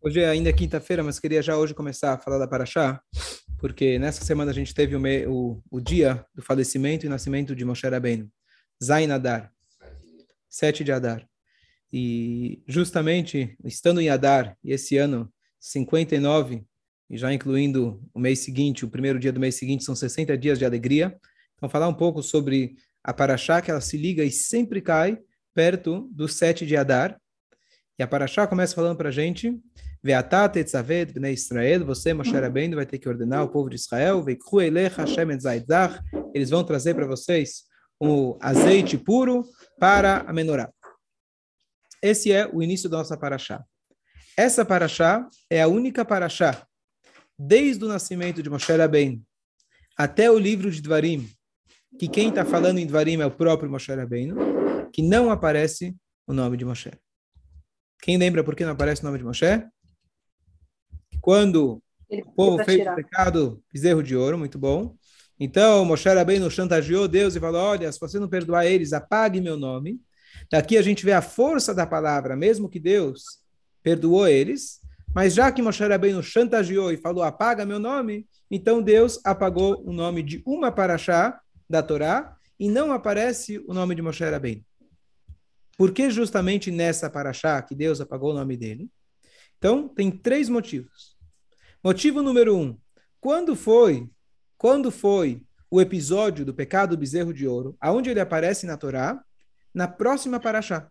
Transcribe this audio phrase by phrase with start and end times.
[0.00, 3.02] Hoje é ainda quinta-feira, mas queria já hoje começar a falar da Paraxá,
[3.58, 7.54] porque nessa semana a gente teve o, me, o, o dia do falecimento e nascimento
[7.54, 8.30] de Moshe Rabbeinu,
[8.82, 9.52] Zain Adar,
[10.48, 11.28] 7 de Adar.
[11.92, 16.64] E justamente, estando em Adar, e esse ano, 59,
[17.10, 20.60] e já incluindo o mês seguinte, o primeiro dia do mês seguinte, são 60 dias
[20.60, 21.18] de alegria.
[21.56, 25.18] Então, falar um pouco sobre a Paraxá, que ela se liga e sempre cai
[25.52, 27.20] perto do 7 de Adar.
[27.98, 29.60] E a Paraxá começa falando para a gente,
[30.02, 34.24] Ve'atá tetzavet bnei Israel, você, Moshe Rabbeinu, vai ter que ordenar o povo de Israel,
[34.62, 35.42] elech Hashem et
[36.34, 37.64] eles vão trazer para vocês
[38.00, 39.44] o azeite puro
[39.78, 40.72] para a menorá.
[42.00, 43.64] Esse é o início da nossa Paraxá.
[44.36, 46.64] Essa Paraxá é a única Paraxá,
[47.36, 49.22] desde o nascimento de Moshe Rabbeinu
[49.96, 51.28] até o livro de Dvarim,
[51.98, 54.36] que quem está falando em Dvarim é o próprio Moshe Rabbeinu,
[54.92, 56.92] que não aparece o nome de Moshe.
[58.00, 59.66] Quem lembra por que não aparece o nome de Moshe?
[61.28, 62.94] Quando Ele o povo fez tirar.
[62.94, 64.96] o pecado, bezerro de ouro, muito bom.
[65.38, 69.54] Então, Moshe Rabbeinu chantageou Deus e falou, olha, se você não perdoar eles, apague meu
[69.54, 70.00] nome.
[70.50, 73.42] Daqui a gente vê a força da palavra, mesmo que Deus
[73.82, 74.80] perdoou eles,
[75.14, 79.92] mas já que Moshe Rabbeinu chantageou e falou, apaga meu nome, então Deus apagou o
[79.92, 84.64] nome de uma paraxá da Torá e não aparece o nome de Moshe Rabbeinu.
[85.76, 88.88] Por que justamente nessa paraxá que Deus apagou o nome dele?
[89.58, 91.17] Então, tem três motivos.
[91.82, 92.76] Motivo número um,
[93.20, 94.10] quando foi,
[94.56, 95.40] quando foi
[95.70, 99.22] o episódio do pecado do bezerro de ouro, aonde ele aparece na Torá?
[99.72, 100.90] Na próxima paraxá.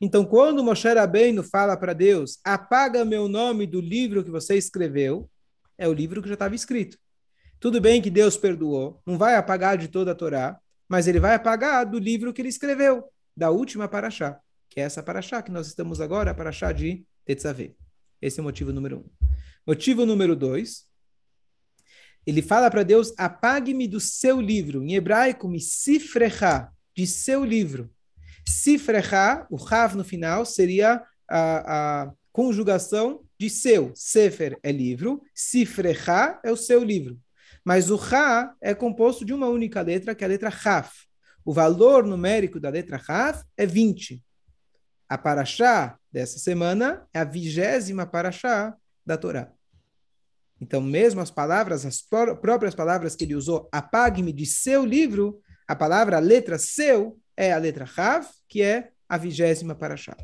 [0.00, 5.30] Então, quando Moshe Rabbeinu fala para Deus, apaga meu nome do livro que você escreveu,
[5.78, 6.98] é o livro que já estava escrito.
[7.60, 11.34] Tudo bem que Deus perdoou, não vai apagar de toda a Torá, mas ele vai
[11.34, 13.04] apagar do livro que ele escreveu,
[13.36, 17.74] da última paraxá, que é essa paraxá que nós estamos agora, a paraxá de Tetzaveh.
[18.20, 19.25] Esse é o motivo número um.
[19.66, 20.86] Motivo número dois,
[22.26, 27.90] ele fala para Deus, apague-me do seu livro, em hebraico, me sifrecha, de seu livro.
[28.46, 33.92] Sifrecha, o Rav no final, seria a, a conjugação de seu.
[33.94, 37.18] Sefer é livro, Sifrecha é o seu livro.
[37.64, 41.06] Mas o Ra é composto de uma única letra, que é a letra Raf.
[41.44, 44.22] O valor numérico da letra Raf é 20.
[45.08, 49.55] A Paraxá dessa semana é a vigésima Paraxá da Torá.
[50.60, 55.76] Então, mesmo as palavras, as próprias palavras que ele usou, apague-me de seu livro, a
[55.76, 60.16] palavra, a letra seu, é a letra Rav, que é a vigésima Paraxá.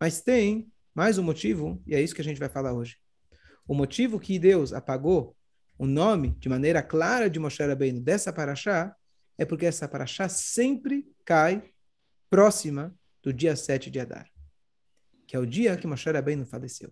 [0.00, 2.96] Mas tem mais um motivo, e é isso que a gente vai falar hoje.
[3.68, 5.36] O motivo que Deus apagou
[5.78, 8.94] o nome de maneira clara de Moshe Rabbeinu dessa Paraxá
[9.38, 11.70] é porque essa Paraxá sempre cai
[12.28, 14.28] próxima do dia 7 de Adar,
[15.26, 16.90] que é o dia que Moshe Rabbeinu faleceu.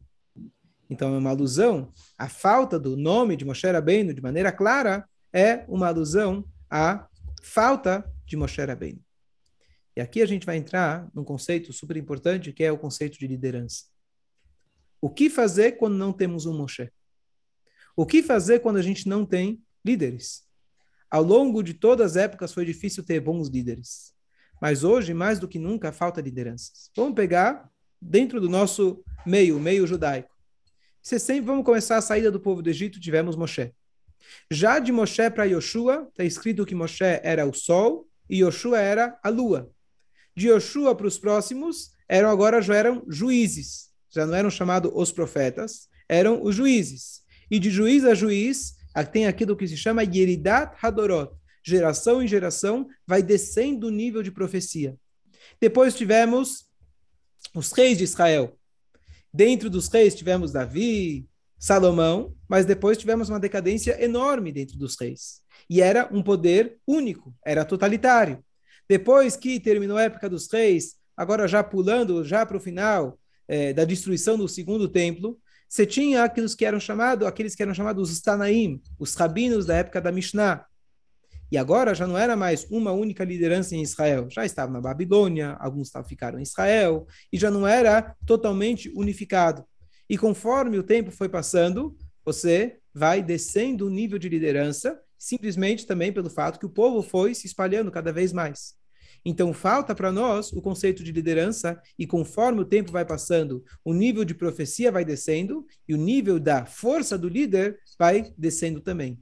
[0.88, 5.64] Então é uma alusão, a falta do nome de Moshe Rabbeinu de maneira clara é
[5.68, 7.06] uma alusão à
[7.42, 9.00] falta de Moshe Rabbeinu.
[9.96, 13.26] E aqui a gente vai entrar num conceito super importante, que é o conceito de
[13.26, 13.84] liderança.
[15.00, 16.90] O que fazer quando não temos um Moshe?
[17.96, 20.44] O que fazer quando a gente não tem líderes?
[21.10, 24.14] Ao longo de todas as épocas foi difícil ter bons líderes.
[24.60, 26.90] Mas hoje, mais do que nunca, falta lideranças.
[26.96, 27.70] Vamos pegar
[28.00, 30.37] dentro do nosso meio, meio judaico.
[31.08, 33.72] Você sempre vamos começar a saída do povo do Egito, tivemos Moshe.
[34.50, 39.18] Já de Moshe para Yoshua, está escrito que Moshe era o sol e Yoshua era
[39.22, 39.72] a lua
[40.36, 45.10] de Yoshua para os próximos eram agora já eram juízes, já não eram chamados os
[45.10, 47.22] profetas, eram os juízes.
[47.50, 48.74] E de juiz a juiz,
[49.10, 51.32] tem aquilo que se chama Yeridat Hadorot,
[51.64, 54.94] geração em geração vai descendo o nível de profecia.
[55.58, 56.66] Depois tivemos
[57.54, 58.57] os reis de Israel.
[59.38, 61.24] Dentro dos reis tivemos Davi,
[61.56, 65.42] Salomão, mas depois tivemos uma decadência enorme dentro dos reis.
[65.70, 68.44] E era um poder único, era totalitário.
[68.88, 73.16] Depois que terminou a época dos reis, agora já pulando já para o final
[73.46, 75.38] é, da destruição do segundo templo,
[75.68, 79.76] você tinha aqueles que eram chamados, aqueles que eram chamados os Tanaim, os rabinos da
[79.76, 80.66] época da Mishnah.
[81.50, 84.28] E agora já não era mais uma única liderança em Israel.
[84.30, 89.64] Já estava na Babilônia, alguns ficaram em Israel, e já não era totalmente unificado.
[90.08, 96.12] E conforme o tempo foi passando, você vai descendo o nível de liderança, simplesmente também
[96.12, 98.74] pelo fato que o povo foi se espalhando cada vez mais.
[99.24, 103.92] Então, falta para nós o conceito de liderança, e conforme o tempo vai passando, o
[103.92, 109.18] nível de profecia vai descendo e o nível da força do líder vai descendo também.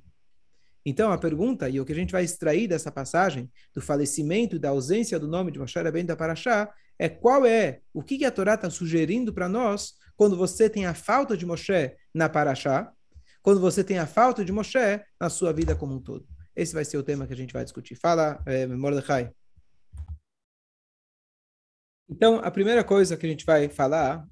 [0.88, 4.58] Então, a pergunta, e o que a gente vai extrair dessa passagem, do falecimento e
[4.60, 8.30] da ausência do nome de Moshe Rabbeinu da Paraxá, é qual é, o que, a
[8.30, 12.92] Torá está sugerindo para nós quando você tem a falta de Moshe na Paraxá,
[13.42, 14.78] quando você tem a falta de Moshe
[15.20, 16.24] na sua vida como um todo.
[16.54, 17.96] Esse vai ser o tema que a gente vai discutir.
[17.96, 19.32] Fala, é, Mordecai.
[22.08, 24.24] Então, a primeira coisa que a gente vai falar,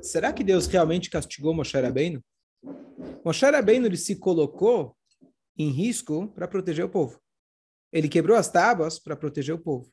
[0.00, 2.24] será que Deus realmente castigou Moshe Rabbeinu?
[3.22, 4.96] Moshe Rabbeinu ele se colocou
[5.56, 7.20] em risco para proteger o povo.
[7.92, 9.92] Ele quebrou as tábuas para proteger o povo.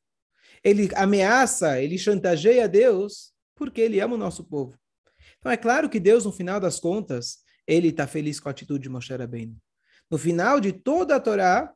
[0.63, 4.77] Ele ameaça, ele chantageia Deus porque ele ama o nosso povo.
[5.39, 8.83] Então é claro que Deus, no final das contas, ele está feliz com a atitude
[8.83, 9.55] de Moshe Rabbeinu.
[10.09, 11.71] No final de toda a Torá,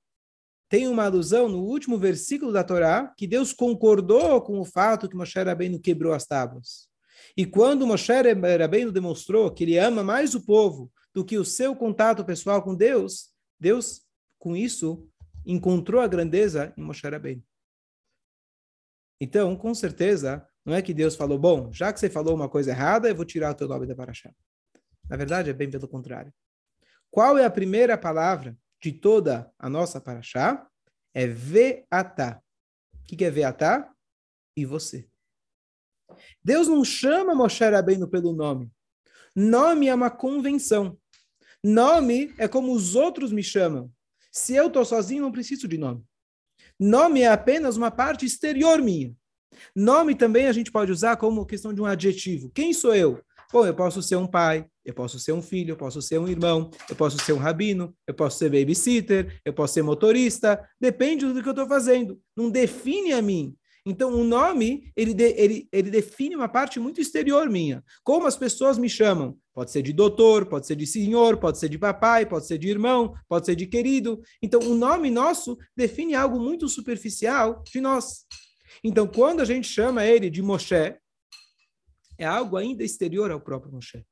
[0.68, 5.16] tem uma alusão no último versículo da Torá que Deus concordou com o fato que
[5.16, 6.90] Moshe Rabbeinu quebrou as tábuas.
[7.38, 11.76] E quando Moshe Rabbeinu demonstrou que ele ama mais o povo do que o seu
[11.76, 13.30] contato pessoal com Deus,
[13.60, 14.06] Deus,
[14.40, 15.10] com isso,
[15.46, 17.44] encontrou a grandeza em Moshe Rabbeinu.
[19.19, 22.72] Então, com certeza, não é que Deus falou, bom, já que você falou uma coisa
[22.72, 24.34] errada, eu vou tirar o teu nome da Paraxá.
[25.10, 26.34] Na verdade, é bem pelo contrário.
[27.12, 30.68] Qual é a primeira palavra de toda a nossa Paraxá?
[31.13, 32.42] É Veatá.
[32.94, 33.90] O que é Veatá?
[34.58, 35.08] E você.
[36.44, 38.72] Deus não chama Moshe Rabbeinu pelo nome.
[39.36, 40.98] Nome é uma convenção.
[41.67, 43.91] Nome é como os outros me chamam.
[44.31, 46.03] Se eu estou sozinho, não preciso de nome.
[46.79, 49.12] Nome é apenas uma parte exterior minha.
[49.75, 52.51] Nome também a gente pode usar como questão de um adjetivo.
[52.53, 53.19] Quem sou eu?
[53.51, 56.27] Bom, eu posso ser um pai, eu posso ser um filho, eu posso ser um
[56.27, 61.25] irmão, eu posso ser um rabino, eu posso ser babysitter, eu posso ser motorista, depende
[61.25, 62.21] do que eu estou fazendo.
[62.38, 63.56] Não define a mim.
[63.83, 67.83] Então, o nome, ele, de, ele, ele define uma parte muito exterior minha.
[68.03, 69.35] Como as pessoas me chamam.
[69.56, 72.68] Pode ser de doutor, pode ser de senhor, pode ser de papai, pode ser de
[72.68, 74.22] irmão, pode ser de querido.
[74.42, 78.25] Então, o nome nosso define algo muito superficial de nós.
[78.84, 80.98] Então, quando a gente chama ele de Moshe,
[82.18, 84.06] é algo ainda exterior ao próprio Moshe.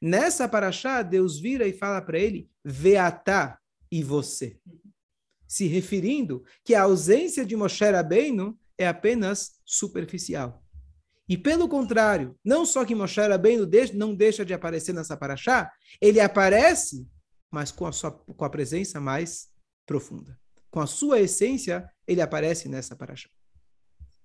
[0.00, 3.58] Nessa paraxá, Deus vira e fala para ele, Veatá
[3.90, 4.56] e você.
[5.48, 10.64] Se referindo que a ausência de Moshe Rabbeinu é apenas superficial.
[11.28, 16.20] E pelo contrário, não só que Moshe Rabbeinu não deixa de aparecer nessa paraxá, ele
[16.20, 17.08] aparece,
[17.50, 19.48] mas com a, sua, com a presença mais
[19.84, 20.38] profunda.
[20.70, 23.28] Com a sua essência, ele aparece nessa paraxá.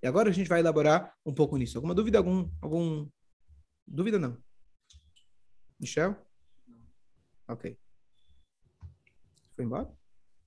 [0.03, 1.77] E agora a gente vai elaborar um pouco nisso.
[1.77, 2.17] Alguma dúvida?
[2.17, 3.07] Algum, algum...
[3.87, 4.37] Dúvida não?
[5.79, 6.15] Michel?
[7.47, 7.77] Ok.
[9.55, 9.89] Foi embora?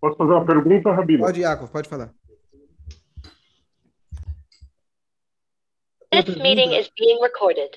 [0.00, 1.24] Posso fazer uma pergunta, Rabino?
[1.24, 2.14] Pode, Jacob, pode falar.
[6.22, 7.70] This meeting is being recorded.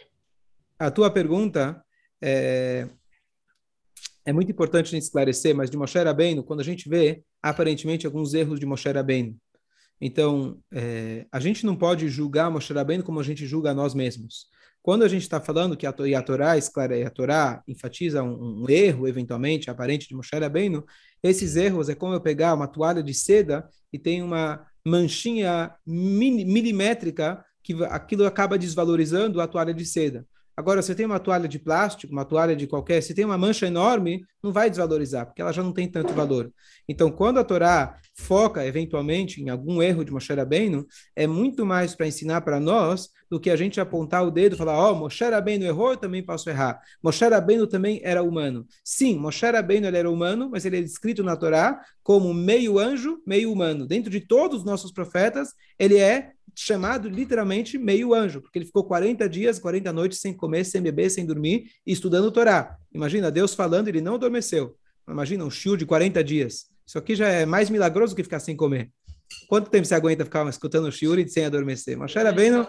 [0.77, 1.83] A tua pergunta
[2.21, 2.87] é,
[4.23, 8.05] é muito importante a gente esclarecer, mas de Moshe Rabbeinu, quando a gente vê, aparentemente,
[8.05, 9.35] alguns erros de Moshe Rabbeinu.
[9.99, 13.95] Então, é, a gente não pode julgar Moshe Rabbeinu como a gente julga a nós
[13.95, 14.45] mesmos.
[14.83, 19.07] Quando a gente está falando que a, a Torá, a Torá enfatiza um, um, erro,
[19.07, 20.85] eventualmente, aparente de Moshe Rabbeinu,
[21.23, 27.43] esses erros é como eu pegar uma toalha de seda e tem uma manchinha milimétrica
[27.67, 30.25] que aquilo acaba desvalorizando a toalha de seda.
[30.55, 33.67] Agora, você tem uma toalha de plástico, uma toalha de qualquer, se tem uma mancha
[33.67, 36.49] enorme, não vai desvalorizar, porque ela já não tem tanto valor.
[36.87, 41.93] Então, quando a Torá foca, eventualmente, em algum erro de Moshe Rabbeinu, é muito mais
[41.93, 44.95] para ensinar para nós do que a gente apontar o dedo e falar, ó, oh,
[44.95, 46.81] Moshe Rabbeinu errou, eu também posso errar.
[47.03, 48.65] Moshe Rabbeinu também era humano.
[48.81, 53.21] Sim, Moshe Rabbeinu ele era humano, mas ele é descrito na Torá como meio anjo,
[53.27, 53.85] meio humano.
[53.85, 58.83] Dentro de todos os nossos profetas, ele é chamado literalmente meio anjo, porque ele ficou
[58.83, 62.75] 40 dias, 40 noites sem comer, sem beber, sem dormir e estudando o Torá.
[62.91, 64.75] Imagina, Deus falando, ele não adormeceu.
[65.07, 66.65] Imagina um shiur de 40 dias.
[66.85, 68.89] Isso aqui já é mais milagroso que ficar sem comer.
[69.47, 71.95] Quanto tempo você aguenta ficar escutando o shiur e sem adormecer?
[71.95, 72.65] Mas era bem, não...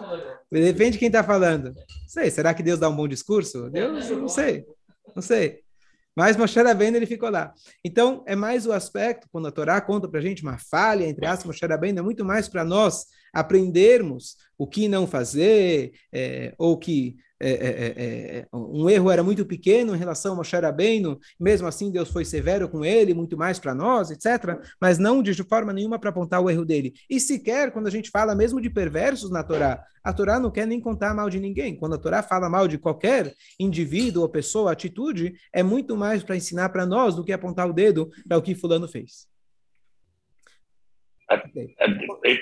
[0.51, 1.73] depende de quem está falando.
[1.73, 3.71] Não sei, será que Deus dá um bom discurso?
[3.71, 4.65] Deus, não sei,
[5.15, 5.61] não sei.
[6.15, 7.53] Mas Moshe Rabbeinu, ele ficou lá.
[7.83, 11.25] Então, é mais o aspecto, quando a Torá conta para a gente uma falha, entre
[11.25, 16.77] aspas, Moshe Rabbeinu, é muito mais para nós aprendermos o que não fazer, é, ou
[16.77, 21.19] que é, é, é, é, um erro era muito pequeno em relação a Moshe Rabbeinu,
[21.39, 24.59] mesmo assim Deus foi severo com ele, muito mais para nós, etc.
[24.79, 26.93] Mas não de forma nenhuma para apontar o erro dele.
[27.09, 30.67] E sequer quando a gente fala mesmo de perversos na Torá, a Torá não quer
[30.67, 31.75] nem contar mal de ninguém.
[31.75, 36.35] Quando a Torá fala mal de qualquer indivíduo ou pessoa, atitude, é muito mais para
[36.35, 39.27] ensinar para nós do que apontar o dedo para o que fulano fez.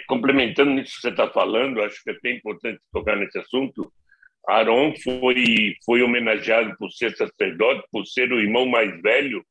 [0.08, 3.92] Complementando isso que você está falando, acho que é bem importante tocar nesse assunto
[4.48, 9.46] Aaron foi, foi homenageado por ser sacerdote, por ser o irmão mais velho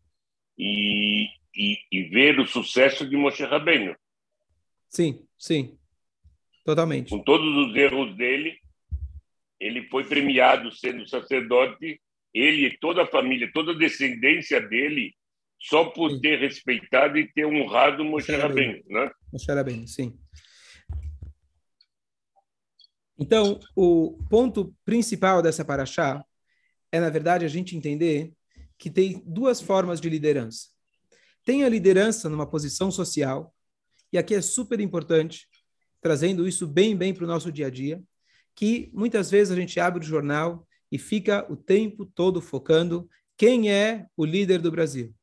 [0.59, 3.95] e, e, e ver o sucesso de Moshe Rabbeinu.
[4.89, 5.79] Sim, sim.
[6.65, 7.11] Totalmente.
[7.11, 8.59] Com todos os erros dele,
[9.61, 12.01] ele foi premiado sendo sacerdote,
[12.33, 15.15] ele e toda a família, toda a descendência dele,
[15.59, 16.21] só por sim.
[16.21, 19.11] ter respeitado e ter honrado Moshe Rabbeinu, né?
[19.33, 20.19] Moshe Rabbeinu, sim.
[23.19, 26.25] Então, o ponto principal dessa paraxá
[26.93, 28.33] é, na verdade, a gente entender
[28.79, 30.69] que tem duas formas de liderança.
[31.45, 33.55] Tem a liderança numa posição social,
[34.13, 35.49] e aqui é super importante,
[36.01, 38.03] trazendo isso bem, bem para o nosso dia a dia,
[38.55, 43.71] que muitas vezes a gente abre o jornal e fica o tempo todo focando quem
[43.71, 45.15] é o líder do Brasil,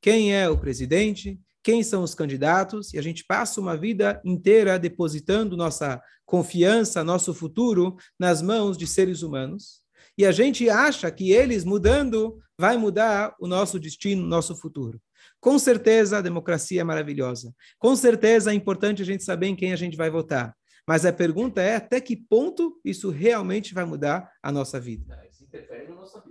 [0.00, 4.78] quem é o presidente, quem são os candidatos, e a gente passa uma vida inteira
[4.78, 9.80] depositando nossa confiança, nosso futuro nas mãos de seres humanos.
[10.16, 15.00] E a gente acha que eles mudando vai mudar o nosso destino, nosso futuro.
[15.40, 17.54] Com certeza a democracia é maravilhosa.
[17.78, 20.54] Com certeza é importante a gente saber em quem a gente vai votar.
[20.86, 25.18] Mas a pergunta é até que ponto isso realmente vai mudar a nossa vida.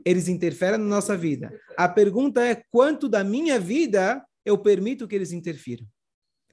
[0.05, 1.51] Eles interferem na nossa vida.
[1.77, 5.85] A pergunta é quanto da minha vida eu permito que eles interfiram.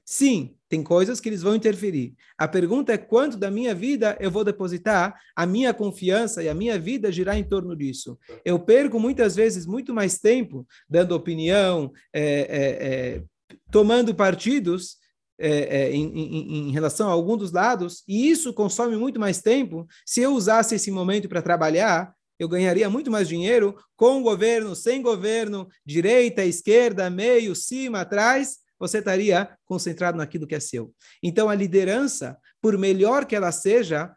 [0.05, 2.15] Sim, tem coisas que eles vão interferir.
[2.37, 6.53] A pergunta é quanto da minha vida eu vou depositar a minha confiança e a
[6.53, 8.17] minha vida girar em torno disso.
[8.45, 13.23] Eu perco muitas vezes muito mais tempo dando opinião, é, é, é,
[13.69, 14.95] tomando partidos
[15.37, 19.41] é, é, em, em, em, relação a algum dos lados, e isso consome muito mais
[19.41, 19.85] tempo.
[20.05, 25.01] Se eu usasse esse momento para trabalhar, eu ganharia muito mais dinheiro com governo, sem
[25.01, 30.93] governo, direita, esquerda, meio, cima, atrás você estaria concentrado naquilo que é seu.
[31.21, 34.15] Então, a liderança, por melhor que ela seja,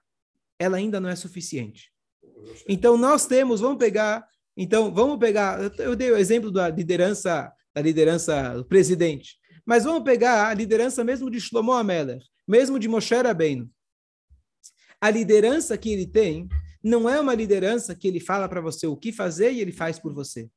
[0.58, 1.90] ela ainda não é suficiente.
[2.68, 7.80] Então, nós temos, vamos pegar, então, vamos pegar, eu dei o exemplo da liderança, da
[7.80, 13.14] liderança do presidente, mas vamos pegar a liderança mesmo de Shlomo Ameler, mesmo de Moshe
[13.14, 13.70] Rabbeinu.
[15.00, 16.48] A liderança que ele tem
[16.82, 19.99] não é uma liderança que ele fala para você o que fazer e ele faz
[19.99, 20.50] por você.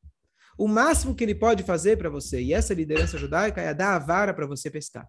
[0.58, 4.00] O máximo que ele pode fazer para você, e essa liderança judaica, é dar a
[4.00, 5.08] vara para você pescar.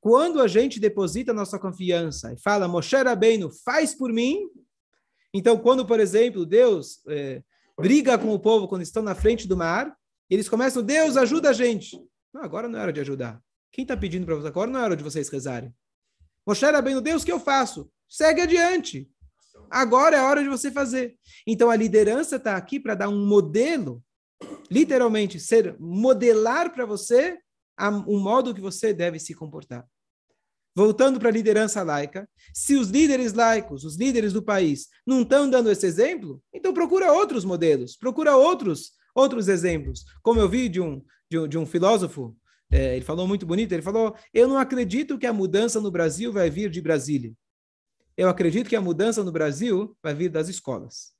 [0.00, 4.48] Quando a gente deposita nossa confiança e fala, Moshe Rabbeinu, faz por mim,
[5.32, 7.42] então quando, por exemplo, Deus é,
[7.78, 9.96] briga com o povo quando estão na frente do mar,
[10.28, 11.96] eles começam, Deus, ajuda a gente.
[12.34, 13.40] Não, agora não é hora de ajudar.
[13.70, 15.72] Quem está pedindo para vocês agora não é hora de vocês rezarem.
[16.46, 17.90] Moshe Rabbeinu, Deus, o que eu faço?
[18.08, 19.08] Segue adiante.
[19.72, 21.16] Agora é hora de você fazer.
[21.46, 24.02] Então a liderança está aqui para dar um modelo
[24.70, 27.38] literalmente ser modelar para você
[28.06, 29.86] o modo que você deve se comportar.
[30.74, 35.48] Voltando para a liderança laica, se os líderes laicos, os líderes do país, não estão
[35.48, 40.04] dando esse exemplo, então procura outros modelos, procura outros outros exemplos.
[40.22, 42.36] Como eu vi de um, de um, de um filósofo,
[42.70, 46.32] é, ele falou muito bonito, ele falou, eu não acredito que a mudança no Brasil
[46.32, 47.34] vai vir de Brasília.
[48.16, 51.14] Eu acredito que a mudança no Brasil vai vir das escolas.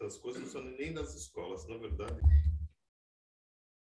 [0.00, 2.20] As coisas não são nem das escolas, na verdade.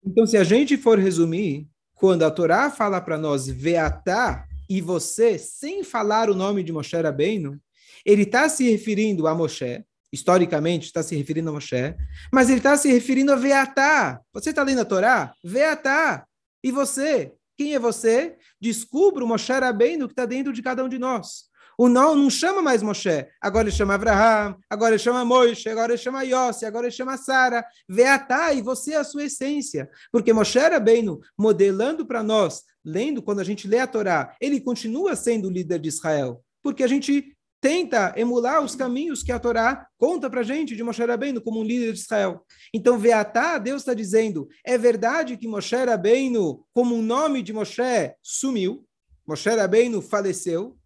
[0.05, 5.39] Então, se a gente for resumir, quando a Torá fala para nós Veatá e você,
[5.39, 7.61] sem falar o nome de Moshe Rabbeinu,
[8.05, 11.95] ele está se referindo a Moshe, historicamente está se referindo a Moshe,
[12.33, 14.21] mas ele está se referindo a Veatá.
[14.33, 15.35] Você está lendo a Torá?
[15.45, 16.27] Veatá.
[16.65, 17.33] E você?
[17.63, 18.35] Quem é você?
[18.61, 21.45] Descubra o Moshe Rabbeinu que está dentro de cada um de nós.
[21.79, 25.93] O não não chama mais Moshe, agora ele chama Abraham, agora ele chama Moisés, agora
[25.93, 27.65] ele chama Yossi, agora ele chama Sara.
[27.89, 29.89] Veatá, e você é a sua essência.
[30.11, 35.15] Porque Moshe Rabbeinu, modelando para nós, lendo, quando a gente lê a Torá, ele continua
[35.15, 36.43] sendo o líder de Israel.
[36.65, 41.05] Porque a gente tenta emular os caminhos que a Torá conta para gente de Moshe
[41.05, 42.45] Rabbeinu como um líder de Israel.
[42.75, 48.13] Então, Veatá, Deus está dizendo, é verdade que Moshe Rabbeinu, como o nome de Moshe,
[48.21, 48.85] sumiu,
[49.25, 50.77] Moshe Rabbeinu faleceu,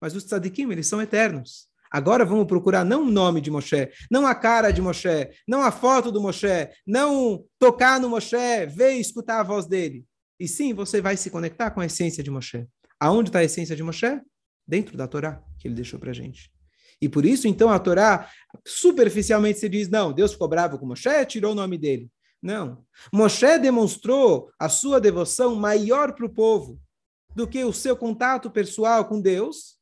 [0.00, 1.68] mas os tzadikim, eles são eternos.
[1.90, 5.70] Agora vamos procurar não o nome de Moshe, não a cara de Moshe, não a
[5.70, 10.02] foto do Moshe, não tocar no Moshe, ver e escutar a voz dele.
[10.40, 12.66] E sim, você vai se conectar com a essência de Moshe.
[12.98, 14.18] Aonde está a essência de Moshe?
[14.66, 16.50] Dentro da Torá, que ele deixou para gente.
[17.00, 18.30] E por isso, então, a Torá,
[18.66, 22.10] superficialmente se diz, não, Deus ficou bravo com Moshe, tirou o nome dele.
[22.42, 22.84] Não.
[23.12, 26.80] Moshe demonstrou a sua devoção maior para o povo
[27.34, 29.76] do que o seu contato pessoal com Deus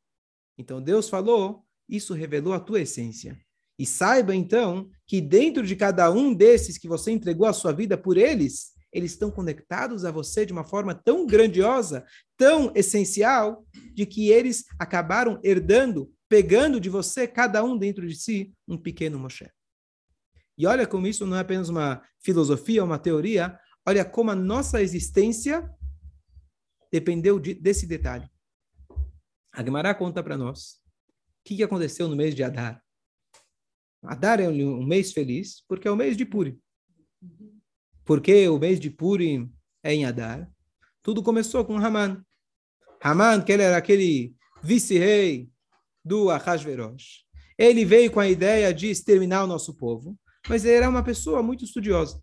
[0.57, 3.38] então Deus falou, isso revelou a tua essência.
[3.79, 7.99] E saiba então que dentro de cada um desses que você entregou a sua vida
[7.99, 14.07] por eles, eles estão conectados a você de uma forma tão grandiosa, tão essencial, de
[14.07, 19.51] que eles acabaram herdando, pegando de você, cada um dentro de si, um pequeno Moshe.
[20.57, 24.81] E olha como isso não é apenas uma filosofia, uma teoria, olha como a nossa
[24.81, 25.69] existência
[26.93, 28.31] dependeu de, desse detalhe.
[29.53, 30.75] A Gemara conta para nós
[31.41, 32.81] o que, que aconteceu no mês de Adar.
[34.05, 36.61] Adar é um, um mês feliz porque é o mês de Purim.
[38.04, 39.50] Porque o mês de Purim
[39.82, 40.50] é em Adar.
[41.02, 42.23] Tudo começou com Haman.
[43.02, 45.49] Haman, que ele era aquele vice-rei
[46.04, 47.25] do Ahasverosh.
[47.56, 50.18] Ele veio com a ideia de exterminar o nosso povo,
[50.49, 52.23] mas ele era uma pessoa muito estudiosa.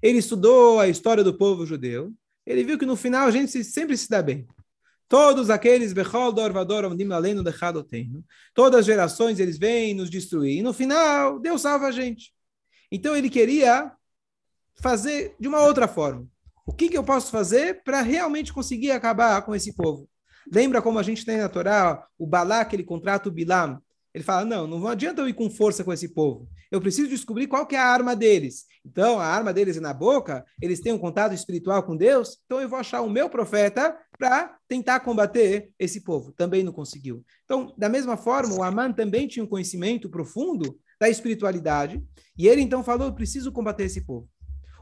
[0.00, 2.12] Ele estudou a história do povo judeu.
[2.46, 4.46] Ele viu que no final a gente sempre se dá bem.
[5.08, 5.92] Todos aqueles,
[8.54, 10.58] todas as gerações eles vêm nos destruir.
[10.58, 12.32] E no final, Deus salva a gente.
[12.90, 13.92] Então ele queria
[14.82, 16.26] fazer de uma outra forma.
[16.66, 20.08] O que, que eu posso fazer para realmente conseguir acabar com esse povo?
[20.52, 23.80] Lembra como a gente tem na Torá o Balak, ele contrata o Bilam.
[24.14, 26.46] Ele fala, não, não adianta eu ir com força com esse povo.
[26.70, 28.66] Eu preciso descobrir qual que é a arma deles.
[28.84, 32.60] Então, a arma deles é na boca, eles têm um contato espiritual com Deus, então
[32.60, 36.32] eu vou achar o meu profeta para tentar combater esse povo.
[36.32, 37.24] Também não conseguiu.
[37.44, 42.02] Então, da mesma forma, o Aman também tinha um conhecimento profundo da espiritualidade,
[42.36, 44.28] e ele então falou, preciso combater esse povo.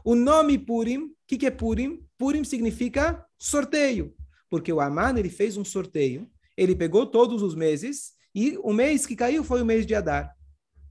[0.03, 2.05] O nome Purim, o que, que é Purim?
[2.17, 4.15] Purim significa sorteio,
[4.49, 9.05] porque o Aman ele fez um sorteio, ele pegou todos os meses, e o mês
[9.05, 10.35] que caiu foi o mês de Adar.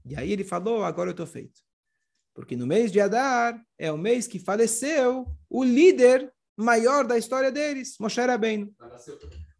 [0.05, 1.61] E aí ele falou, agora eu estou feito.
[2.33, 7.51] Porque no mês de Adar é o mês que faleceu o líder maior da história
[7.51, 8.73] deles, Moshe Rabbeinu.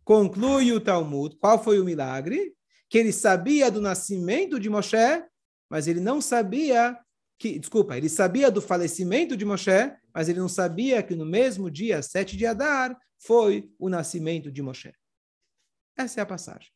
[0.04, 2.56] Conclui o Talmud, qual foi o milagre?
[2.90, 5.24] Que ele sabia do nascimento de Moshe,
[5.70, 6.98] mas ele não sabia
[7.42, 11.72] que, desculpa, ele sabia do falecimento de Moshe, mas ele não sabia que no mesmo
[11.72, 14.94] dia, 7 de Adar, foi o nascimento de Moshe.
[15.98, 16.70] Essa é a passagem.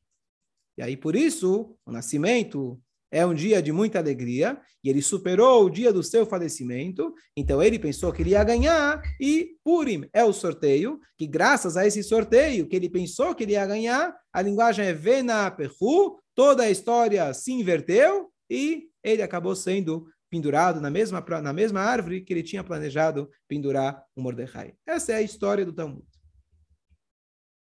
[0.75, 2.81] E aí, por isso, o nascimento
[3.11, 7.61] é um dia de muita alegria, e ele superou o dia do seu falecimento, então
[7.61, 12.01] ele pensou que ele ia ganhar, e Purim é o sorteio, que graças a esse
[12.01, 16.71] sorteio que ele pensou que ele ia ganhar, a linguagem é Vena Perru, toda a
[16.71, 22.43] história se inverteu, e ele acabou sendo pendurado na mesma, na mesma árvore que ele
[22.43, 24.73] tinha planejado pendurar o Mordecai.
[24.85, 26.05] Essa é a história do Talmud.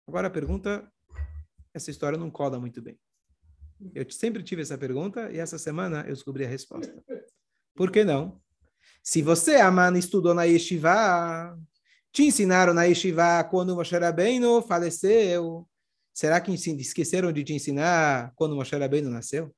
[0.07, 0.87] Agora a pergunta,
[1.72, 2.98] essa história não cola muito bem.
[3.94, 7.02] Eu sempre tive essa pergunta e essa semana eu descobri a resposta.
[7.74, 8.38] Por que não?
[9.02, 11.59] Se você, Aman, estudou na Yeshiva,
[12.12, 15.66] te ensinaram na Yeshiva quando Moshe Rabbeinu faleceu,
[16.12, 19.54] será que esqueceram de te ensinar quando Moshe Rabbeinu nasceu?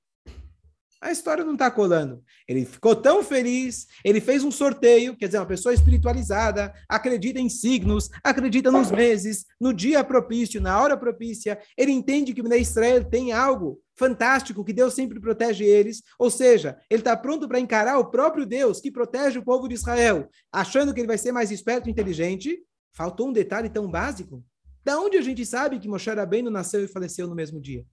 [1.01, 2.23] A história não está colando.
[2.47, 7.49] Ele ficou tão feliz, ele fez um sorteio, quer dizer, uma pessoa espiritualizada, acredita em
[7.49, 11.59] signos, acredita nos meses, no dia propício, na hora propícia.
[11.75, 16.03] Ele entende que na Israel tem algo fantástico, que Deus sempre protege eles.
[16.19, 19.77] Ou seja, ele está pronto para encarar o próprio Deus que protege o povo de
[19.77, 22.63] Israel, achando que ele vai ser mais esperto e inteligente.
[22.93, 24.45] Faltou um detalhe tão básico.
[24.85, 27.87] Da onde a gente sabe que Moshe Rabbeinu nasceu e faleceu no mesmo dia?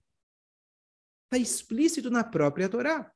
[1.30, 3.12] Está explícito na própria Torá.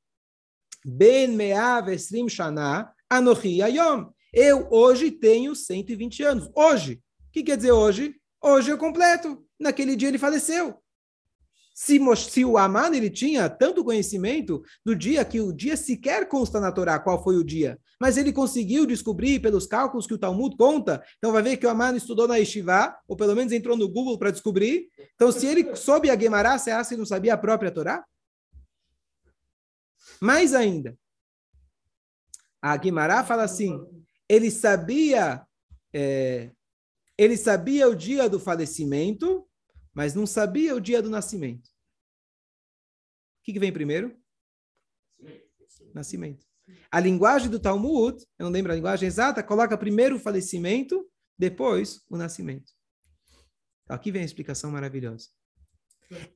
[0.84, 1.88] Ben meav
[2.28, 4.12] shana anochi ayom.
[4.30, 6.50] Eu hoje tenho 120 anos.
[6.54, 7.02] Hoje.
[7.28, 8.14] O que quer dizer hoje?
[8.42, 9.42] Hoje eu completo.
[9.58, 10.81] Naquele dia ele faleceu.
[11.84, 16.60] Se, se o Aman ele tinha tanto conhecimento do dia que o dia sequer consta
[16.60, 20.56] na Torá qual foi o dia, mas ele conseguiu descobrir pelos cálculos que o Talmud
[20.56, 23.88] conta, então vai ver que o Aman estudou na Yeshiva, ou pelo menos entrou no
[23.88, 24.86] Google para descobrir.
[25.16, 28.04] Então, se ele soube a Gemara, acha que não sabia a própria Torá?
[30.20, 30.96] Mais ainda,
[32.62, 33.76] a Guimará fala assim:
[34.28, 35.44] ele sabia,
[35.92, 36.52] é,
[37.18, 39.44] ele sabia o dia do falecimento,
[39.92, 41.71] mas não sabia o dia do nascimento.
[43.42, 44.16] Que, que vem primeiro?
[45.94, 46.46] Nascimento.
[46.90, 52.04] A linguagem do Talmud, eu não lembro a linguagem exata, coloca primeiro o falecimento, depois
[52.08, 52.72] o nascimento.
[53.88, 55.28] Aqui vem a explicação maravilhosa.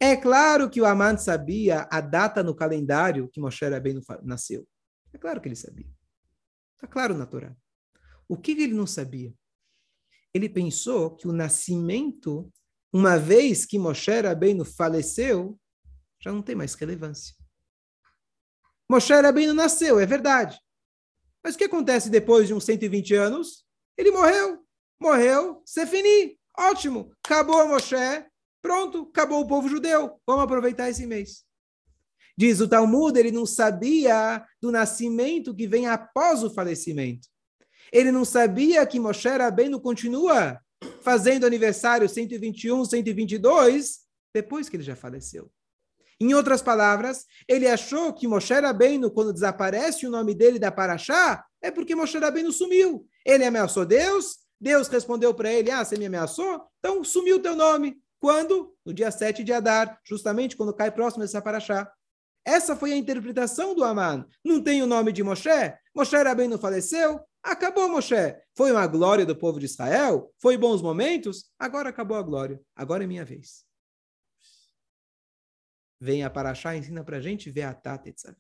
[0.01, 4.67] É claro que o Amant sabia a data no calendário que Moshe Rabbeinu nasceu.
[5.13, 5.89] É claro que ele sabia.
[6.75, 7.55] Está claro na Torá.
[8.29, 9.33] O que ele não sabia?
[10.35, 12.51] Ele pensou que o nascimento
[12.93, 15.59] uma vez que Moshe Rabbeinu faleceu,
[16.27, 17.35] já não tem mais relevância.
[18.91, 20.61] Moshe Rabbeinu nasceu, é verdade.
[21.43, 23.65] Mas o que acontece depois de uns 120 anos?
[23.97, 24.65] Ele morreu.
[25.01, 26.37] Morreu, se fini.
[26.59, 27.13] Ótimo.
[27.25, 27.95] Acabou Moshe.
[28.61, 30.21] Pronto, acabou o povo judeu.
[30.27, 31.45] Vamos aproveitar esse mês.
[32.37, 37.29] Diz o Talmud, ele não sabia do nascimento que vem após o falecimento.
[37.93, 40.61] Ele não sabia que Moshe Rabbeinu continua
[41.03, 44.01] fazendo aniversário 121, 122,
[44.35, 45.51] depois que ele já faleceu.
[46.21, 51.45] Em outras palavras, ele achou que Moshe Rabbeinu, quando desaparece o nome dele da Paraxá,
[51.61, 53.07] é porque Moshe Rabbeinu sumiu.
[53.25, 56.63] Ele ameaçou Deus, Deus respondeu para ele: Ah, você me ameaçou?
[56.79, 57.97] Então sumiu o teu nome.
[58.19, 58.75] Quando?
[58.85, 61.91] No dia 7 de Adar, justamente quando cai próximo dessa paraxá.
[62.45, 64.25] Essa foi a interpretação do Aman.
[64.45, 65.49] Não tem o nome de Moshe?
[65.95, 66.17] Moshe
[66.49, 67.21] não faleceu?
[67.43, 68.37] Acabou, Moshe.
[68.57, 70.33] Foi uma glória do povo de Israel?
[70.41, 71.51] Foi bons momentos?
[71.59, 72.61] Agora acabou a glória.
[72.75, 73.66] Agora é minha vez.
[76.01, 78.37] Vem a Paraxá ensina para a gente Veatá Tetzavé.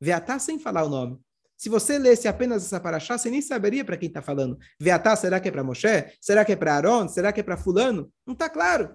[0.00, 1.20] Veatá sem falar o nome.
[1.56, 4.56] Se você lesse apenas essa Paraxá, você nem saberia para quem está falando.
[4.78, 6.06] Veatá, será que é para Moshe?
[6.20, 7.08] Será que é para Aaron?
[7.08, 8.12] Será que é para fulano?
[8.24, 8.94] Não está claro.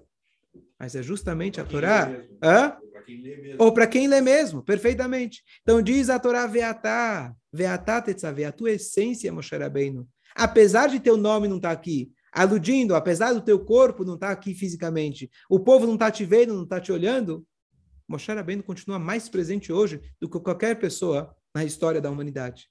[0.80, 2.10] Mas é justamente a Torá.
[2.42, 2.78] Hã?
[3.60, 5.44] Ou para quem lê mesmo, perfeitamente.
[5.62, 10.08] Então diz a Torá Veatá, Veatá Tetzaveh, a tua essência, Moshe Rabbeinu.
[10.34, 14.28] Apesar de teu nome não estar tá aqui, aludindo, apesar do teu corpo não estar
[14.28, 17.46] tá aqui fisicamente, o povo não está te vendo, não está te olhando,
[18.08, 22.69] Moshe Rabbeinu continua mais presente hoje do que qualquer pessoa na história da humanidade.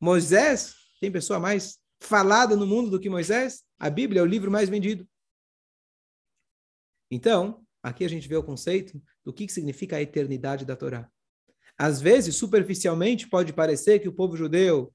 [0.00, 3.62] Moisés, tem pessoa mais falada no mundo do que Moisés?
[3.78, 5.08] A Bíblia é o livro mais vendido.
[7.10, 11.06] Então, Aqui a gente vê o conceito do que, significa a eternidade da Torá.
[11.76, 14.90] Às vezes, superficialmente, pode parecer que o povo judeu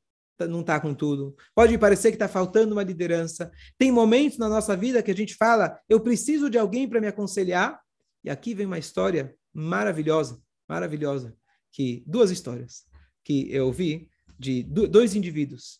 [0.47, 1.35] não está com tudo.
[1.55, 3.51] Pode parecer que está faltando uma liderança.
[3.77, 7.07] Tem momentos na nossa vida que a gente fala, eu preciso de alguém para me
[7.07, 7.79] aconselhar.
[8.23, 11.35] E aqui vem uma história maravilhosa, maravilhosa,
[11.71, 12.83] que duas histórias
[13.23, 15.79] que eu ouvi de dois indivíduos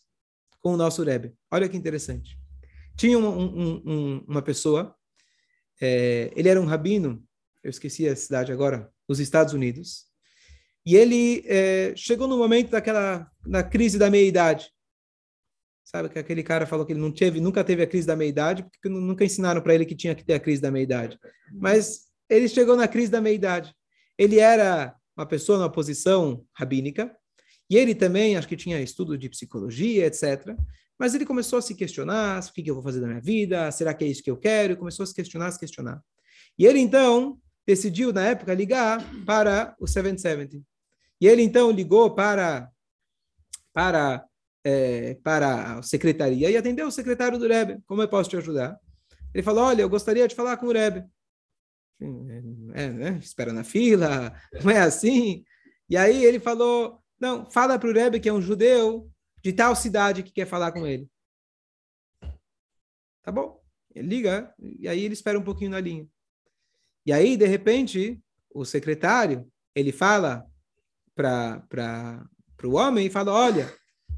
[0.60, 1.34] com o nosso Rebbe.
[1.50, 2.38] Olha que interessante.
[2.96, 4.94] Tinha um, um, um, uma pessoa
[5.80, 7.24] é, ele era um rabino,
[7.64, 10.04] eu esqueci a cidade agora, nos Estados Unidos,
[10.90, 14.72] e ele é, chegou no momento daquela na crise da meia-idade.
[15.84, 18.64] Sabe que aquele cara falou que ele não teve, nunca teve a crise da meia-idade,
[18.64, 21.16] porque nunca ensinaram para ele que tinha que ter a crise da meia-idade.
[21.52, 23.72] Mas ele chegou na crise da meia-idade.
[24.18, 27.16] Ele era uma pessoa numa posição rabínica,
[27.70, 30.56] e ele também, acho que tinha estudo de psicologia, etc.
[30.98, 33.94] Mas ele começou a se questionar, o que, eu vou fazer da minha vida, será
[33.94, 34.76] que é isso que eu quero?
[34.76, 36.02] Começou a se questionar, se questionar.
[36.58, 40.68] E ele, então, decidiu, na época, ligar para o 770.
[41.20, 42.70] E ele, então, ligou para,
[43.72, 44.26] para,
[44.64, 47.82] é, para a secretaria e atendeu o secretário do Rebbe.
[47.86, 48.78] Como eu posso te ajudar?
[49.34, 51.04] Ele falou, olha, eu gostaria de falar com o Rebbe.
[52.74, 53.18] É, né?
[53.22, 55.44] Espera na fila, não é assim?
[55.88, 59.10] E aí ele falou, não, fala para o Rebbe que é um judeu
[59.42, 61.08] de tal cidade que quer falar com ele.
[63.22, 63.60] Tá bom.
[63.94, 66.06] Ele liga, e aí ele espera um pouquinho na linha.
[67.04, 68.22] E aí, de repente,
[68.54, 70.49] o secretário, ele fala
[71.20, 73.72] para o homem e fala, olha,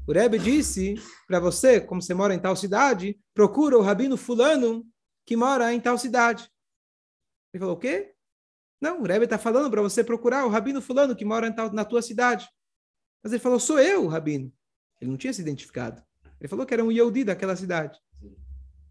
[0.07, 0.95] o Rebbe disse
[1.27, 4.85] para você, como você mora em tal cidade, procura o rabino fulano
[5.25, 6.49] que mora em tal cidade.
[7.53, 8.13] Ele falou, o quê?
[8.81, 11.85] Não, o Rebbe está falando para você procurar o rabino fulano que mora tal, na
[11.85, 12.49] tua cidade.
[13.23, 14.51] Mas ele falou, sou eu, o rabino.
[14.99, 16.03] Ele não tinha se identificado.
[16.39, 17.97] Ele falou que era um Yehudi daquela cidade.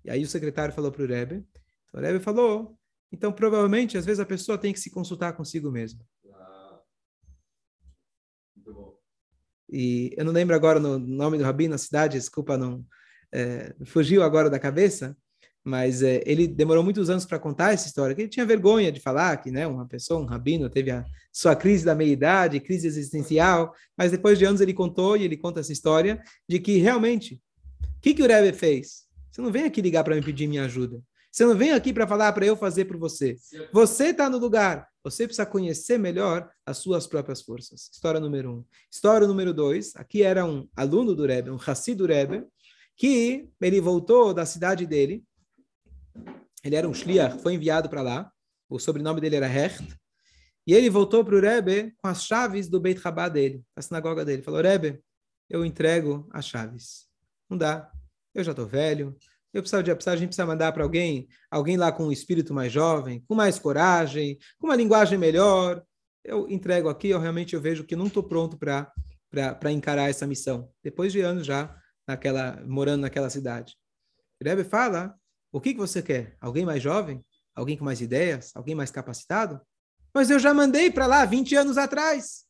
[0.04, 1.46] E aí o secretário falou para o Rebbe.
[1.92, 2.78] O Rebbe falou,
[3.12, 6.02] então provavelmente, às vezes, a pessoa tem que se consultar consigo mesmo.
[8.56, 8.98] Muito bom.
[9.72, 12.84] E eu não lembro agora o no nome do rabino, a cidade, desculpa, não
[13.32, 15.16] é, fugiu agora da cabeça,
[15.64, 19.00] mas é, ele demorou muitos anos para contar essa história, que ele tinha vergonha de
[19.00, 23.72] falar que né, uma pessoa, um rabino, teve a sua crise da meia-idade, crise existencial,
[23.96, 27.40] mas depois de anos ele contou, e ele conta essa história, de que realmente,
[27.96, 29.06] o que, que o Rebbe fez?
[29.30, 31.00] Você não vem aqui ligar para me pedir minha ajuda.
[31.32, 33.38] Você não vem aqui para falar para eu fazer por você.
[33.72, 34.86] Você está no lugar.
[35.02, 37.88] Você precisa conhecer melhor as suas próprias forças.
[37.90, 38.64] História número um.
[38.90, 39.96] História número dois.
[39.96, 42.44] Aqui era um aluno do Rebbe, um Hassid do Rebbe,
[42.94, 45.24] que ele voltou da cidade dele,
[46.62, 48.30] ele era um shliach, foi enviado para lá.
[48.68, 49.98] O sobrenome dele era Hecht.
[50.66, 54.24] E ele voltou para o Rebbe com as chaves do Beit Rabá dele, da sinagoga
[54.24, 54.42] dele.
[54.42, 55.02] Falou, Rebbe,
[55.50, 57.08] eu entrego as chaves.
[57.50, 57.90] Não dá.
[58.34, 59.16] Eu já estou velho.
[59.52, 62.72] Eu preciso de, a gente precisa mandar para alguém, alguém lá com um espírito mais
[62.72, 65.82] jovem, com mais coragem, com uma linguagem melhor.
[66.24, 70.70] Eu entrego aqui, eu realmente eu vejo que não estou pronto para encarar essa missão.
[70.82, 73.76] Depois de anos já naquela morando naquela cidade.
[74.40, 75.14] O Rebbe fala
[75.52, 76.34] o que, que você quer?
[76.40, 77.22] Alguém mais jovem?
[77.54, 78.56] Alguém com mais ideias?
[78.56, 79.60] Alguém mais capacitado?
[80.14, 82.46] Mas eu já mandei para lá 20 anos atrás.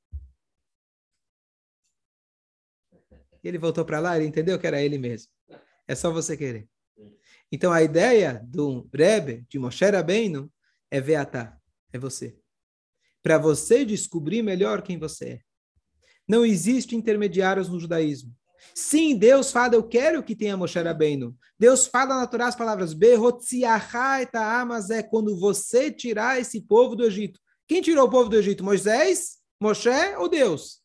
[3.42, 5.32] E ele voltou para lá, ele entendeu que era ele mesmo.
[5.88, 6.68] É só você querer.
[7.52, 10.50] Então a ideia do Rebbe, de Moshe Rabbeinu,
[10.90, 11.58] é Veatá,
[11.92, 12.34] é você.
[13.22, 15.40] Para você descobrir melhor quem você é.
[16.26, 18.34] Não existe intermediários no judaísmo.
[18.74, 21.36] Sim, Deus fala, eu quero que tenha Moshe Rabbeinu.
[21.58, 22.94] Deus fala na Torá as palavras,
[24.66, 27.38] mas é quando você tirar esse povo do Egito.
[27.68, 28.64] Quem tirou o povo do Egito?
[28.64, 30.80] Moisés, Moshe ou Deus?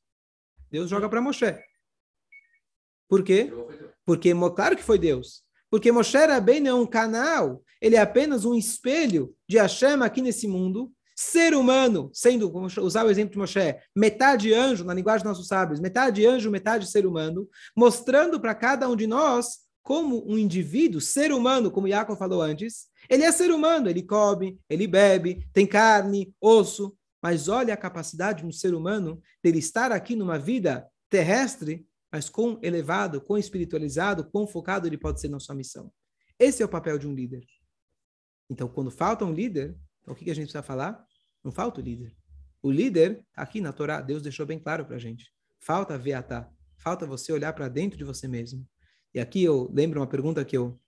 [0.69, 1.57] Deus joga para Moshe.
[3.07, 3.49] Por quê?
[4.05, 5.46] Porque, claro que foi Deus.
[5.69, 10.47] Porque Moshe Rabbeinu é um canal, ele é apenas um espelho de Hashem aqui nesse
[10.47, 15.31] mundo, ser humano, sendo, vamos usar o exemplo de Moshe, metade anjo, na linguagem dos
[15.31, 20.37] nossos sábios, metade anjo, metade ser humano, mostrando para cada um de nós como um
[20.37, 25.47] indivíduo, ser humano, como Jacob falou antes, ele é ser humano, ele come, ele bebe,
[25.53, 30.37] tem carne, osso, mas olha a capacidade de um ser humano dele estar aqui numa
[30.37, 35.91] vida terrestre, mas quão elevado, quão espiritualizado, quão focado ele pode ser na sua missão.
[36.39, 37.45] Esse é o papel de um líder.
[38.49, 41.05] Então, quando falta um líder, então, o que a gente precisa falar?
[41.43, 42.15] Não falta o líder.
[42.61, 45.31] O líder, aqui na Torá, Deus deixou bem claro para a gente.
[45.59, 46.49] Falta veatá.
[46.77, 48.65] Falta você olhar para dentro de você mesmo.
[49.13, 50.79] E aqui eu lembro uma pergunta que eu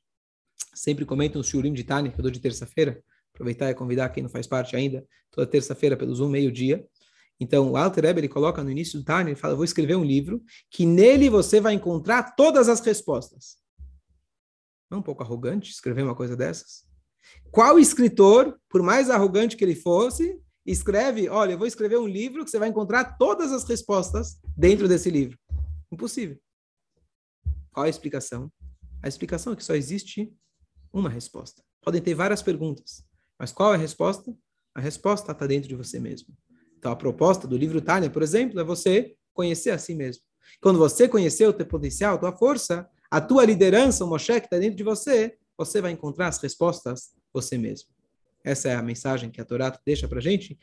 [0.74, 3.04] sempre comento no Shurim de Tani, que eu dou de terça-feira.
[3.34, 6.86] Aproveitar e convidar quem não faz parte ainda, toda terça-feira pelo Zoom, meio-dia.
[7.40, 10.04] Então, o Alter Eber, ele coloca no início do Tani, ele fala, vou escrever um
[10.04, 13.58] livro que nele você vai encontrar todas as respostas.
[14.90, 16.84] Não é um pouco arrogante escrever uma coisa dessas?
[17.52, 22.44] Qual escritor, por mais arrogante que ele fosse, escreve, olha, eu vou escrever um livro
[22.44, 25.38] que você vai encontrar todas as respostas dentro desse livro?
[25.92, 26.38] Impossível.
[27.72, 28.52] Qual a explicação?
[29.02, 30.34] A explicação é que só existe
[30.92, 31.64] uma resposta.
[31.82, 33.06] Podem ter várias perguntas,
[33.38, 34.36] mas qual é a resposta?
[34.76, 36.36] A resposta está dentro de você mesmo.
[36.80, 40.24] Então, a proposta do livro Tânia, por exemplo, é você conhecer a si mesmo.
[40.62, 44.48] Quando você conhecer o teu potencial, a tua força, a tua liderança, o Moshe que
[44.48, 47.90] está dentro de você, você vai encontrar as respostas você mesmo.
[48.46, 50.58] Essa é a mensagem que a Torá deixa para a gente.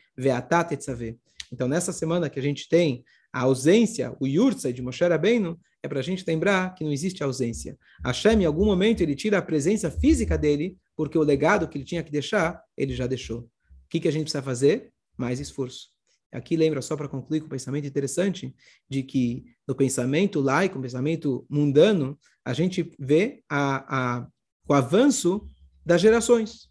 [1.53, 5.89] Então, nessa semana que a gente tem a ausência, o Yurtzai de Moshe Rabbeinu, é
[5.89, 7.79] para a gente lembrar que não existe ausência.
[8.03, 11.85] Hashem, em algum momento, ele tira a presença física dele, porque o legado que ele
[11.85, 13.41] tinha que deixar, ele já deixou.
[13.41, 13.49] O
[13.91, 14.91] que, que a gente precisa fazer?
[15.19, 15.96] Mais esforço.
[16.37, 18.55] Aqui lembra, só para concluir com um pensamento interessante,
[18.87, 24.27] de que no pensamento laico, no pensamento mundano, a gente vê a, a,
[24.69, 25.49] o avanço
[25.83, 26.69] das gerações.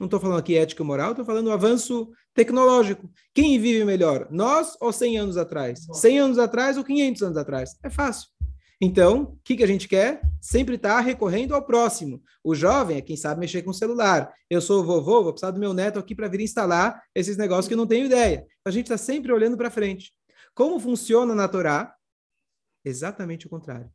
[0.00, 3.06] Não estou falando aqui ética e moral, estou falando o avanço tecnológico.
[3.34, 4.28] Quem vive melhor?
[4.30, 5.86] Nós ou 100 anos atrás?
[5.92, 7.76] 100 anos atrás ou 500 anos atrás?
[7.84, 8.30] É fácil.
[8.84, 10.20] Então, o que, que a gente quer?
[10.40, 12.20] Sempre estar tá recorrendo ao próximo.
[12.42, 14.34] O jovem é quem sabe mexer com o celular.
[14.50, 17.68] Eu sou o vovô, vou precisar do meu neto aqui para vir instalar esses negócios
[17.68, 18.44] que eu não tenho ideia.
[18.64, 20.12] A gente está sempre olhando para frente.
[20.52, 21.94] Como funciona na Torá?
[22.84, 23.88] Exatamente o contrário.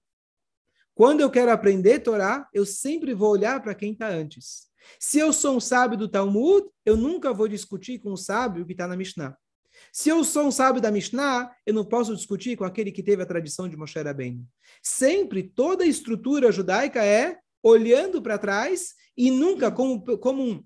[0.96, 4.68] Quando eu quero aprender Torá, eu sempre vou olhar para quem está antes.
[4.98, 8.72] Se eu sou um sábio do Talmud, eu nunca vou discutir com o sábio que
[8.72, 9.38] está na Mishnah.
[9.92, 13.22] Se eu sou um sábio da Mishnah, eu não posso discutir com aquele que teve
[13.22, 14.46] a tradição de Moshe Rabbeinu.
[14.82, 20.64] Sempre toda a estrutura judaica é olhando para trás e nunca, como, como um,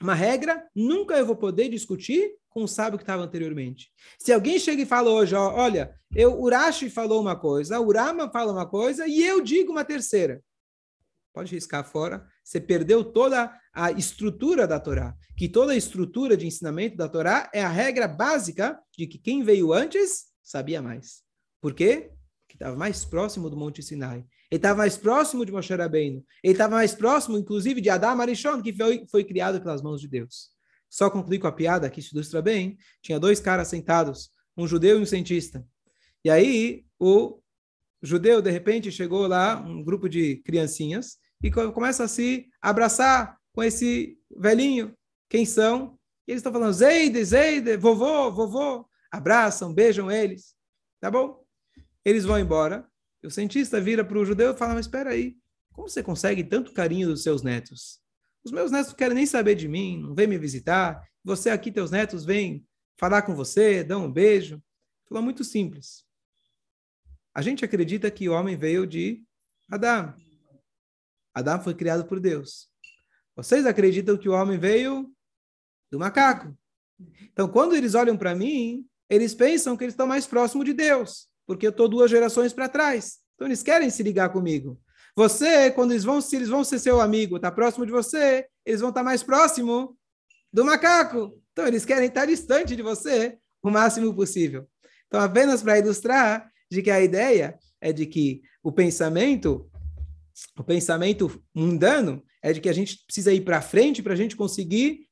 [0.00, 3.90] uma regra, nunca eu vou poder discutir com o sábio que estava anteriormente.
[4.18, 8.52] Se alguém chega e fala hoje, ó, olha, eu, Urashi falou uma coisa, Urama fala
[8.52, 10.40] uma coisa e eu digo uma terceira.
[11.34, 12.24] Pode riscar fora.
[12.44, 15.16] Você perdeu toda a estrutura da Torá.
[15.36, 19.42] Que toda a estrutura de ensinamento da Torá é a regra básica de que quem
[19.42, 21.22] veio antes sabia mais.
[21.60, 22.12] Por quê?
[22.42, 24.24] Porque estava mais próximo do Monte Sinai.
[24.48, 26.24] Ele estava mais próximo de Moshe Rabbeinu.
[26.40, 30.06] Ele estava mais próximo, inclusive, de Adam Arishon, que foi, foi criado pelas mãos de
[30.06, 30.50] Deus.
[30.88, 32.78] Só concluir com a piada que se ilustra bem.
[33.02, 35.66] Tinha dois caras sentados, um judeu e um cientista.
[36.24, 37.40] E aí, o
[38.00, 43.62] judeu, de repente, chegou lá, um grupo de criancinhas, e começa a se abraçar com
[43.62, 44.96] esse velhinho.
[45.28, 45.98] Quem são?
[46.26, 48.88] E eles estão falando, Zeide, Zeide, vovô, vovô.
[49.12, 50.54] Abraçam, beijam eles.
[50.98, 51.44] Tá bom?
[52.02, 52.88] Eles vão embora.
[53.22, 55.36] E o cientista vira para o judeu e fala, mas espera aí,
[55.72, 58.00] como você consegue tanto carinho dos seus netos?
[58.42, 61.06] Os meus netos não querem nem saber de mim, não vêm me visitar.
[61.22, 64.62] Você aqui, teus netos, vêm falar com você, dão um beijo.
[65.06, 66.04] Falou muito simples.
[67.34, 69.22] A gente acredita que o homem veio de
[69.70, 70.23] Adão.
[71.34, 72.68] Adão foi criado por Deus.
[73.36, 75.10] Vocês acreditam que o homem veio
[75.90, 76.56] do macaco.
[77.32, 81.28] Então, quando eles olham para mim, eles pensam que eles estão mais próximos de Deus,
[81.46, 83.18] porque eu estou duas gerações para trás.
[83.34, 84.80] Então, eles querem se ligar comigo.
[85.16, 88.80] Você, quando eles vão, se eles vão ser seu amigo, está próximo de você, eles
[88.80, 89.96] vão estar tá mais próximo
[90.52, 91.40] do macaco.
[91.52, 94.68] Então, eles querem estar distante de você o máximo possível.
[95.08, 99.68] Então, apenas para ilustrar de que a ideia é de que o pensamento
[100.58, 104.36] o pensamento mundano é de que a gente precisa ir para frente para a gente
[104.36, 105.06] conseguir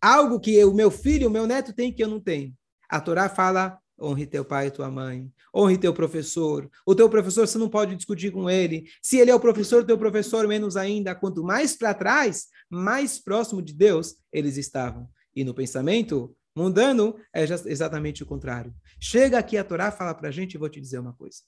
[0.00, 2.54] algo que o meu filho, o meu neto tem que eu não tenho.
[2.88, 6.68] A Torá fala honre teu pai e tua mãe, honre teu professor.
[6.84, 8.84] O teu professor você não pode discutir com ele.
[9.00, 11.14] Se ele é o professor, teu professor menos ainda.
[11.14, 15.08] Quanto mais para trás, mais próximo de Deus eles estavam.
[15.34, 18.74] E no pensamento mundano é exatamente o contrário.
[19.00, 21.38] Chega aqui a Torá fala para a gente, vou te dizer uma coisa.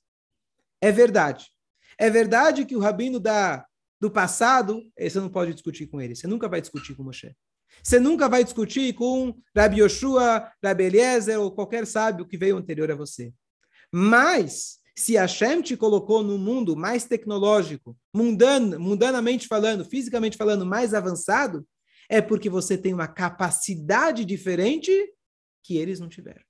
[0.80, 1.46] É verdade
[1.98, 3.64] é verdade que o rabino da,
[4.00, 6.14] do passado, você não pode discutir com ele.
[6.14, 7.34] Você nunca vai discutir com Moshe.
[7.82, 12.90] Você nunca vai discutir com Rabi Yoshua, Rabi Eliezer ou qualquer sábio que veio anterior
[12.90, 13.32] a você.
[13.92, 20.94] Mas, se Hashem te colocou no mundo mais tecnológico, mundano, mundanamente falando, fisicamente falando, mais
[20.94, 21.66] avançado,
[22.08, 24.92] é porque você tem uma capacidade diferente
[25.62, 26.44] que eles não tiveram.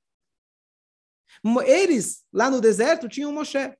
[1.66, 3.72] Eles, lá no deserto, tinham Moshe.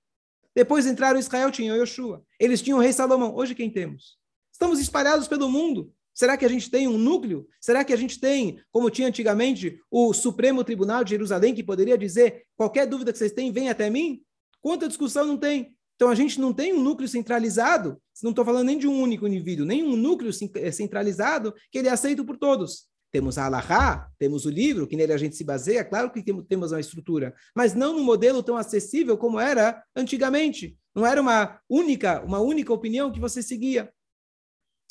[0.54, 2.24] Depois entraram Israel, tinham Yoshua.
[2.38, 3.34] Eles tinham o rei Salomão.
[3.34, 4.16] Hoje quem temos?
[4.52, 5.92] Estamos espalhados pelo mundo.
[6.14, 7.48] Será que a gente tem um núcleo?
[7.60, 11.98] Será que a gente tem, como tinha antigamente, o Supremo Tribunal de Jerusalém, que poderia
[11.98, 14.22] dizer qualquer dúvida que vocês têm, vem até mim?
[14.62, 15.76] Quanta discussão não tem?
[15.96, 19.26] Então a gente não tem um núcleo centralizado, não estou falando nem de um único
[19.26, 22.86] indivíduo, nem um núcleo eh, centralizado que ele é aceito por todos.
[23.14, 26.72] Temos a Allahá, temos o livro, que nele a gente se baseia, claro que temos
[26.72, 30.76] uma estrutura, mas não num modelo tão acessível como era antigamente.
[30.92, 33.92] Não era uma única, uma única opinião que você seguia.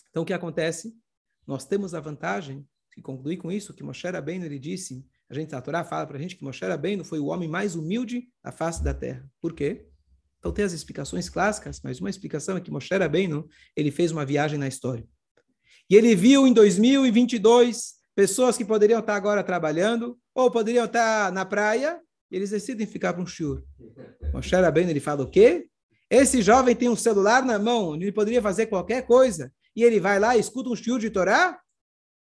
[0.09, 0.95] Então o que acontece?
[1.45, 5.53] nós temos a vantagem, que concluir com isso, que Moshe Rabbeinu, ele disse, a gente,
[5.55, 8.51] a Torá fala para a gente que Moshe Rabbeinu foi o homem mais humilde da
[8.51, 9.27] face da terra.
[9.41, 9.87] Por quê?
[10.37, 14.25] Então tem as explicações clássicas, mas uma explicação é que Moshe Rabbeinu, ele fez uma
[14.25, 15.07] viagem na história.
[15.89, 21.45] E ele viu em 2022 pessoas que poderiam estar agora trabalhando, ou poderiam estar na
[21.45, 21.99] praia,
[22.31, 23.63] eles decidem ficar para um shiur.
[24.33, 25.67] Moshe Rabbeinu, ele fala o quê?
[26.09, 30.19] Esse jovem tem um celular na mão, ele poderia fazer qualquer coisa e ele vai
[30.19, 31.59] lá e escuta um shiur de Torá?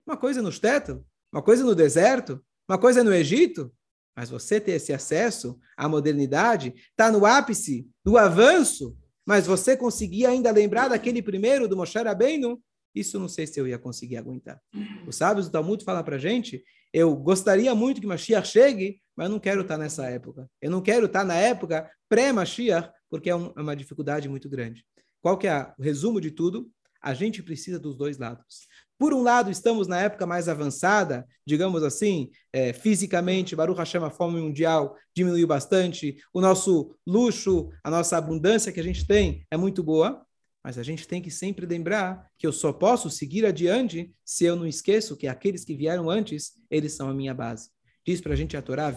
[0.06, 3.71] Uma coisa no teto, uma coisa no deserto, uma coisa no Egito.
[4.15, 10.25] Mas você ter esse acesso à modernidade, está no ápice do avanço, mas você conseguir
[10.25, 12.62] ainda lembrar daquele primeiro, do Moshe Rabbeinu,
[12.93, 14.62] isso não sei se eu ia conseguir aguentar.
[15.08, 19.32] Os sábios do Talmud falam para gente, eu gostaria muito que Mashiach chegue, mas eu
[19.32, 20.49] não quero estar nessa época.
[20.62, 24.86] Eu não quero estar na época pré-Mashiach, porque é, um, é uma dificuldade muito grande.
[25.21, 26.69] Qual que é o resumo de tudo?
[27.01, 28.67] A gente precisa dos dois lados.
[29.01, 34.12] Por um lado, estamos na época mais avançada, digamos assim, é, fisicamente, Baruch Hashem, a
[34.12, 39.58] fome mundial diminuiu bastante, o nosso luxo, a nossa abundância que a gente tem é
[39.58, 40.23] muito boa,
[40.63, 44.56] mas a gente tem que sempre lembrar que eu só posso seguir adiante se eu
[44.56, 47.69] não esqueço que aqueles que vieram antes, eles são a minha base.
[48.06, 48.93] Diz para a gente a Torá.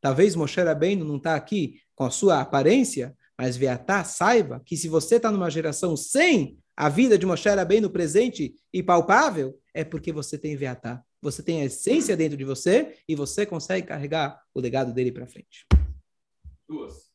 [0.00, 4.88] Talvez Moshe Rabbeinu não está aqui com a sua aparência, mas Veatá saiba que se
[4.88, 7.48] você está numa geração sem a vida de Moshe
[7.80, 11.02] no presente e palpável, é porque você tem Veatá.
[11.22, 15.26] Você tem a essência dentro de você e você consegue carregar o legado dele para
[15.26, 15.66] frente.
[16.68, 17.13] Duas.